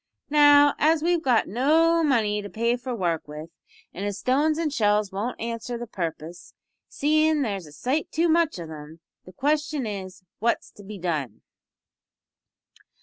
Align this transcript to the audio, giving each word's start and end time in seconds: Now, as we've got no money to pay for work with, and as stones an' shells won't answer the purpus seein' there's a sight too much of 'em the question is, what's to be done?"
Now, 0.31 0.73
as 0.79 1.03
we've 1.03 1.21
got 1.21 1.47
no 1.47 2.03
money 2.03 2.41
to 2.41 2.49
pay 2.49 2.75
for 2.75 2.95
work 2.95 3.27
with, 3.27 3.51
and 3.93 4.03
as 4.03 4.17
stones 4.17 4.57
an' 4.57 4.71
shells 4.71 5.11
won't 5.11 5.39
answer 5.39 5.77
the 5.77 5.85
purpus 5.85 6.55
seein' 6.89 7.43
there's 7.43 7.67
a 7.67 7.71
sight 7.71 8.11
too 8.11 8.27
much 8.27 8.57
of 8.57 8.71
'em 8.71 8.99
the 9.25 9.31
question 9.31 9.85
is, 9.85 10.23
what's 10.39 10.71
to 10.71 10.83
be 10.83 10.97
done?" 10.97 11.43